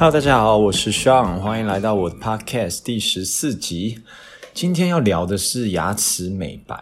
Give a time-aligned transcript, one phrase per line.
[0.00, 4.00] Hello，大家好，我是 Sean，欢迎来到我的 Podcast 第十四集。
[4.54, 6.80] 今天要聊的是牙齿美白。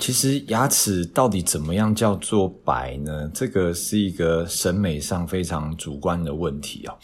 [0.00, 3.30] 其实牙齿到底怎么样叫做白呢？
[3.32, 6.94] 这个是一个审美上非常主观的问题哦。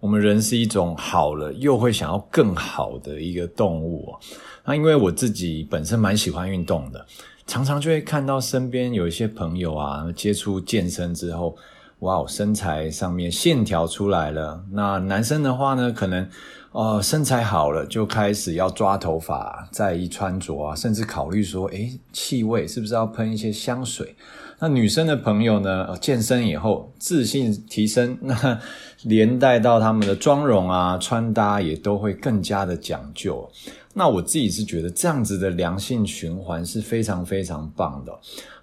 [0.00, 4.20] 我们人是一种好了又会想要更好的一个动物啊。
[4.66, 7.06] 那因为我自己本身蛮喜欢运动的，
[7.46, 11.56] 常常就会看到身边有一些朋友啊，接触健身之后。
[12.00, 14.64] 哇哦，身材上面线条出来了。
[14.72, 16.28] 那男生的话呢，可能
[16.72, 24.14] 呃身材好了，就开始要抓头发，在意穿着啊，甚至考虑说，诶，气味是不是要喷一些香水？
[24.60, 28.60] 那女生的朋友呢，健身以后自信提升， 那
[29.04, 33.48] 连带到他们的妆容啊、穿搭也都会更加的讲究。
[33.94, 38.12] 那我自己是觉得这样子的良性循环是非常非常棒的。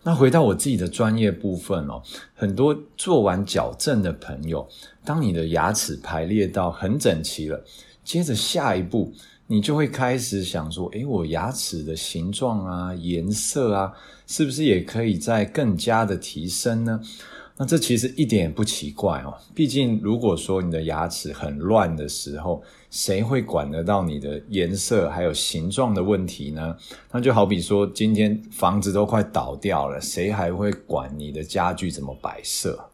[0.04, 2.02] 那回到我自己的专业部分哦，
[2.36, 4.68] 很多做完矫正的朋友，
[5.04, 7.64] 当你的牙齿排列到很整齐了，
[8.04, 9.12] 接着下一步
[9.48, 13.94] 你就会开始想说，诶，我牙齿的形状啊、颜色啊，
[14.26, 17.00] 是不是也可以再更加的提升呢？
[17.58, 26.76] 那这其实一点也不奇怪哦，毕竟如果说你的牙齿很乱的时候，谁会管得到你的颜色还有形状的问题呢？
[27.12, 32.90] 那就好比说，今天房子都快倒掉了，谁还会管你的家具怎么摆设？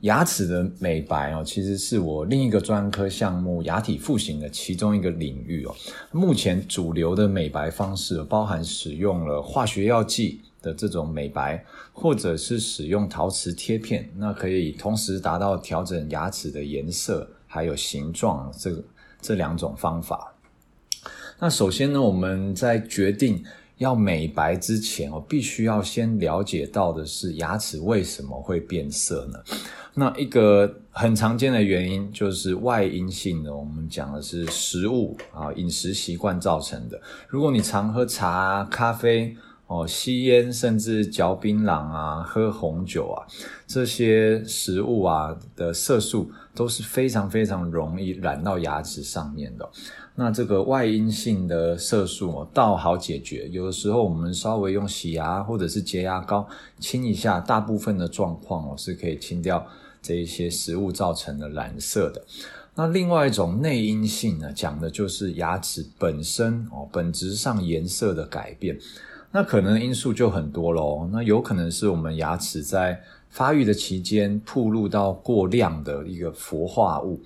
[0.00, 5.74] 牙齿的美白哦，其实是我另一个专科项目——牙体复形的其中一个领域哦。
[6.12, 10.40] 目前主流的美白方式包含使用了化学药剂。
[10.62, 18.82] 的这种美白，或者是使用陶瓷贴片，那可以同时达到调整牙齿的颜色还有形状，这
[19.20, 20.34] 这两种方法。
[21.38, 23.44] 那首先呢，我们在决定
[23.78, 29.38] 要美白之前，我必须要先了解到的是牙齿为什么会变色呢？
[29.98, 37.00] 那一个很常见的原因就是外因性的，我们讲的是食物啊，饮食习惯造成的。
[37.28, 39.34] 如果你常喝茶、咖啡，
[39.66, 43.26] 哦，吸烟甚至嚼槟榔啊，喝红酒啊，
[43.66, 49.68] 这些食物啊的色素都是非常非常容易染到牙齿上面的。
[50.14, 56.46] 那这个外因性的色素哦，倒好解决，有的时候我们稍微用洗牙或者是洁牙膏
[56.78, 59.66] 清一下，大部分的状况哦是可以清掉
[60.00, 62.24] 这一些食物造成的染色的。
[62.76, 68.78] 那另外一种内因性呢，讲的就是牙齿本身哦，本质上颜色的改变。
[69.32, 77.20] 那可能因素就很多喽，那有可能是我们牙齿在发育的期间暴露到过量的一个氟化物，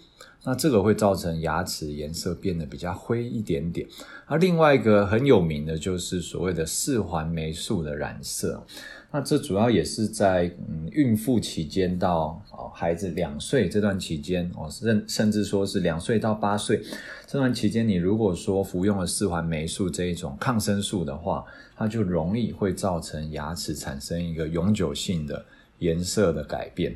[0.45, 3.87] 那这个会造成牙齿颜色变得比较灰一点点。
[4.27, 8.65] 而另外一个很有名的就是所谓的四环霉素的染色。
[9.13, 16.81] 那这主要也是在嗯孕妇期间到哦孩子两岁这段期间哦，甚甚至说是两岁到八岁
[17.27, 21.45] 这段期间，你如果说服用了四环霉素这一种抗生素的话，
[21.77, 25.45] 它就容易会造成牙齿产生一个永久性的
[25.81, 26.95] 颜色的改变。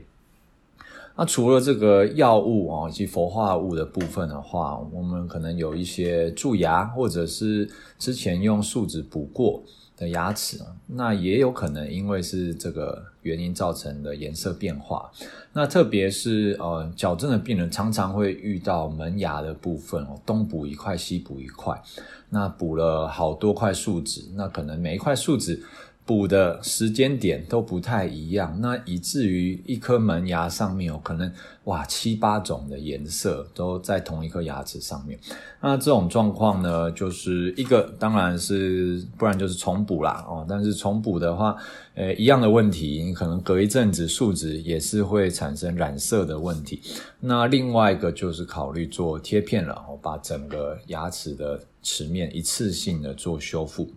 [1.16, 9.62] 那除了这个药物哦以及氟化物的部分的话，我们可能有一些蛀牙或者是之前用树脂补过。
[9.96, 10.58] 的牙齿，
[10.88, 15.08] 那也有可能因为是这个原因造成的颜色变化。
[15.52, 21.80] 那特别是呃矫正的病人常常会遇到门牙的部分哦，东补一块西补一块，
[22.28, 25.62] 那补了好多块树脂，那可能每一块树脂。
[26.06, 31.32] 补的时间点都不太一样，那以至于一颗门牙上面有可能
[31.64, 35.18] 哇七八种的颜色都在同一颗牙齿上面。
[35.62, 40.44] 那这种状况呢，就是一个当然是不然就是重补啦哦。
[40.46, 41.56] 但是重补的话，
[41.94, 46.82] 呃一样的问题，你可能隔一阵子树脂也是会产生染色的问题。
[47.18, 53.88] 那另外一个就是考虑做贴片了，我把整个牙齿的齿面一次性的做修复。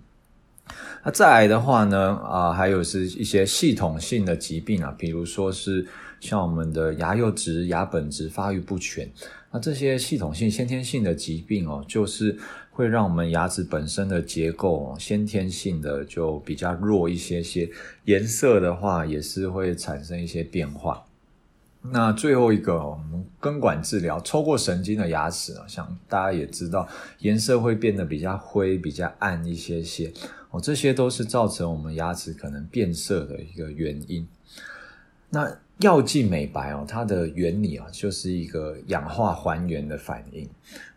[1.03, 5.85] 那再来的话呢，啊，还有是一些系统性的疾病啊，比如说是
[6.19, 9.09] 像我们的牙釉质、牙本质发育不全，
[9.51, 12.37] 那这些系统性先天性的疾病哦，就是
[12.71, 17.69] 会让我们牙齿本身的结构哦，先天性的就比较弱一些些，
[18.05, 21.03] 颜色的话也是会产生一些变化。
[21.91, 26.87] 那最后一个，我们根管治疗，抽过神经的牙齿啊，像大家也知道，
[27.19, 30.11] 颜色会变得比较灰、比较暗一些些
[30.51, 34.27] 哦，这些都是造成我们牙齿可能变色的一个原因。
[35.29, 35.49] 那
[35.79, 40.49] 药剂美白哦，它的原理啊，就是一个氧化还原的反应。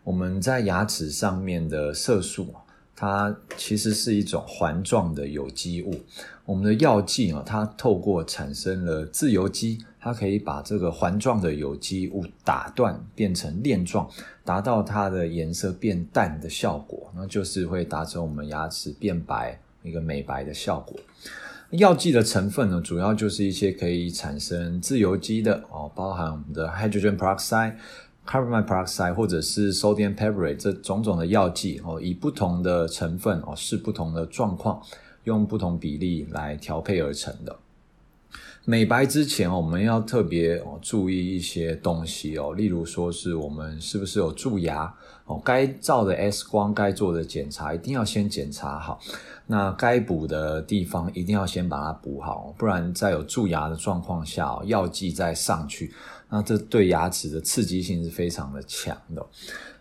[0.03, 2.53] 我们在牙齿上面的色素
[2.95, 5.93] 它其实是一种环状的有机物。
[6.45, 14.09] 我们的药剂啊，它透过产生了自由基，它可以把这个环状的有机物打断，变成链状，
[14.43, 20.99] 达到它的颜色变淡的效果，那就是会达成我们牙齿变白，一个美白的效果。
[21.69, 27.75] 药剂的成分呢，主要就是一些可以产生自由基的哦，包含我们的 hydrogen peroxide。
[28.31, 34.81] Carbamide peroxide 或者是 sodium piperate 这种种的药剂哦，以不同的成分哦，是不同的状况，
[35.25, 37.59] 用不同比例来调配而成的。
[38.63, 44.93] 美白之前，我们要特别注意一些东西哦，例如说是我们是不是有蛀牙
[45.25, 48.99] 哦，该照的 X 光，该做的检查一定要先检查好。
[49.47, 55.91] 那该补的地方一定要先把它补好，不然在有蛀牙的状况下哦，药剂再上去。
[56.29, 59.25] 那这对牙齿的刺激性是非常的强的。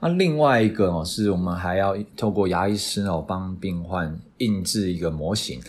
[0.01, 5.61] 那另外一个哦，是我们还要透过牙医师哦，帮病患印制一个模型。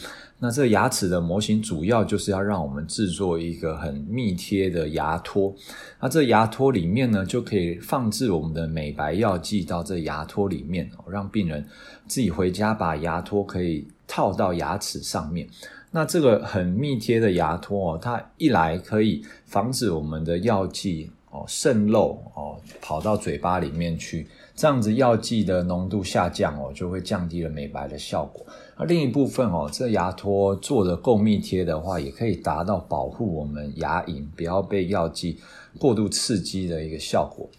[0.43, 5.53] 那这个牙齿的模型主要就是要让我们制作一个很密贴的牙托。
[5.99, 11.63] 那这牙托里面呢，就可以放置我们的美白药剂到这牙托里面哦，让病人
[12.07, 15.47] 自己回家把牙托可以套到牙齿上面。
[15.91, 28.45] 那这个很密贴的牙托哦，它一来可以防止我们的药剂哦渗漏哦跑到嘴巴里面去，这样子药剂的浓度下降哦，就会降低了美白的效果。
[28.75, 35.39] 而另一部分哦，这牙托做得够密贴的话，也可以达到保护我们牙龈不要被药剂
[35.79, 37.49] 过度刺激的一个效果。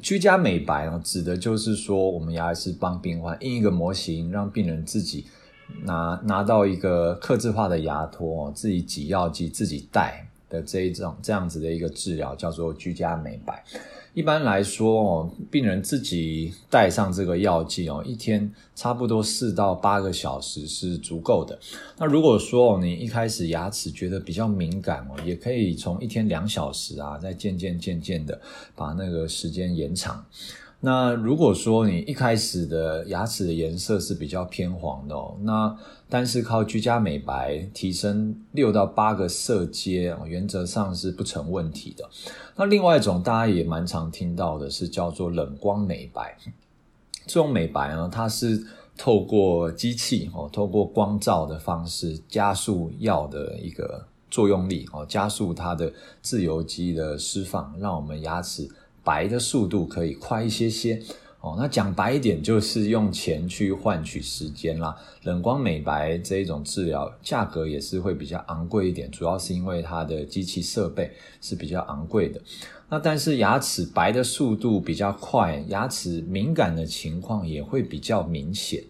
[0.00, 5.24] 居家美白哦，指的就是说我们牙医帮病患印一个模型，让病人自己。
[5.84, 13.64] 拿拿到一个客制化的牙托，自己挤药剂自己戴的这一种这样子的一个治疗，叫做居家美白。
[14.14, 21.58] 一般来说哦，病人自己带上这个药剂哦，一天差不多四到八个小时是足够的。
[21.96, 28.38] 那如果说你一开始牙齿觉得比较敏感哦，也可以从一天两小时啊，再渐渐渐渐的
[28.76, 30.22] 把那个时间延长。
[30.84, 35.76] 那如果说你一开始的牙齿的颜色是比较偏黄的哦，那
[36.08, 42.10] 但是靠居家美白提升六到八个色阶，原则上是不成问题的。
[42.56, 46.36] 那另外一种大家也蛮常听到的是叫做冷光美白，
[47.26, 48.66] 这种美白呢，它是
[48.98, 58.68] 透过机器哦，透过光照的方式加速药的一个作用力哦，加速它的自由基的释放，让我们牙齿。
[59.04, 61.00] 白的速度可以快一些些
[61.40, 64.96] 哦，那讲白一点就是用钱去换取时间啦。
[65.24, 71.10] 冷光美白这一种治疗，价格也是会比较昂贵一点，主要是因为它的机器设备
[71.40, 72.40] 是比较昂贵的。
[72.88, 78.84] 那但是牙齿白的速度比较快，牙齿敏感的情况也会比较明显。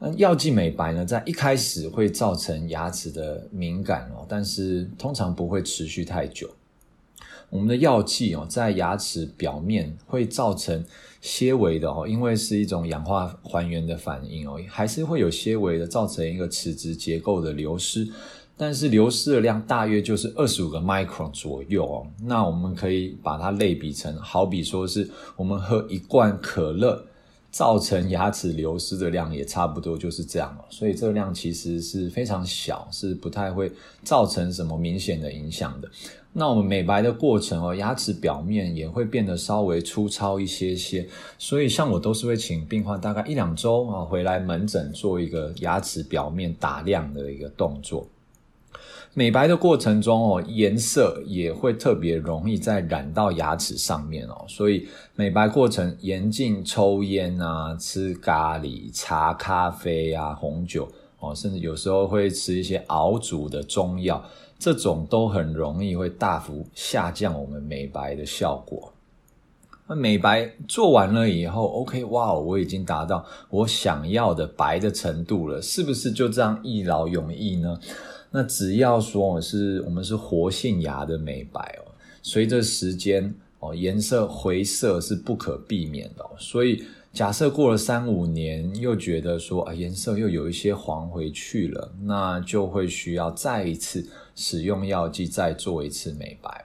[0.00, 6.50] 那药剂美白呢，在一开始会造成牙齿的敏感哦，但是通常不会持续太久。
[7.52, 10.82] 我们的药剂哦，在牙齿表面会造成
[11.20, 18.08] 些微的哦，因为是一种氧化还原的反应哦，还是会有些微的造成一个齿质结构的流失，
[18.56, 22.06] 但是流失的量大约就是二十五个 micro 左右哦。
[22.22, 27.04] 那我们可以把它类比成，好比说是我们喝一罐可乐。
[27.50, 33.70] 造成牙齿流失的量也差不多就是这样了，所以这个量其实是非常小，是不太会
[34.02, 35.90] 造成什么明显的影响的。
[36.34, 41.06] 那我们美白的过程哦，牙齿表面也会变得稍微粗糙一些些，
[41.38, 48.06] 所以像我都是会请病患大概一两周啊回来门诊做一个牙齿表面打亮的一个动作。
[49.14, 64.24] 美白的过程中哦，颜色也会特别容易再染到牙齿上面哦，所以美白过程严禁抽烟啊、吃咖喱、茶、咖啡啊、红酒哦，甚至有时候会吃一些熬煮的中药，
[64.62, 68.92] 这种都很容易会大幅下降我们美白的效果。
[69.88, 77.76] 那美白做完了以后，OK，哇，我已经达到我想要的白的程度了，是不是就这样一劳永逸呢？
[78.30, 81.90] 那只要说我是我们是活性牙的美白哦，
[82.22, 86.30] 随着时间哦，颜色回色是不可避免的哦。
[86.38, 96.64] 所以假设过了三五年，又觉得说啊颜色又有一些黄回去了，那就会需要再一次使用药剂再做一次美白。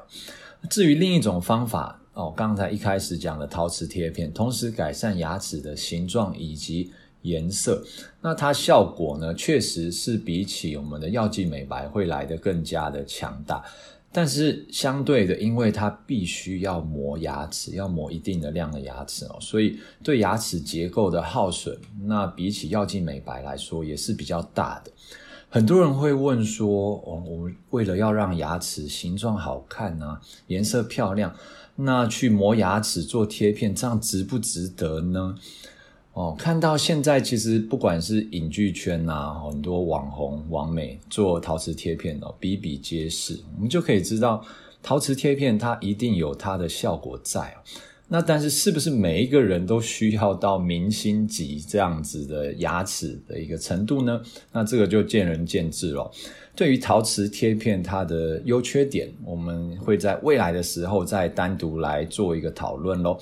[0.70, 6.92] 至于另一种方法哦，刚才一开始讲的陶瓷贴片，同时改善牙齿的形状以及。
[7.24, 7.84] 颜色，
[8.22, 13.62] 那它效果呢，确实是比起我们的药剂美白会来得更加的强大。
[14.12, 24.92] 但是相对的，因为它必须要磨牙齿，要磨一定的量的牙齿哦，所以对牙齿结构的耗损，那比起药剂美白来说也是比较大的。
[25.50, 26.68] 很多人会问说，
[27.06, 31.34] 哦，我们为了要让牙齿形状好看啊，颜色漂亮，
[31.76, 35.36] 那去磨牙齿做贴片，这样值不值得呢？
[36.18, 44.44] 哦，看到现在其实不管是影剧圈啊，很多网红、网美做陶瓷贴片哦，比比皆是，我们就可以知道
[44.82, 47.62] 陶瓷贴片它一定有它的效果在哦。
[48.08, 54.20] 那但是是不是每一个人都需要到明星级这样子的牙齿的一个程度呢？
[54.52, 56.12] 那这个就见仁见智咯。
[56.56, 63.20] 对于陶瓷贴片它的优缺点，我们会在未来的时候再单独来做一个讨论咯。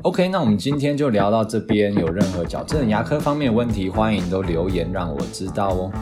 [0.00, 1.92] OK，那我们今天就聊到这边。
[1.94, 5.92] 有任何矫正牙科方面的问题，欢迎都留言让我知道哦。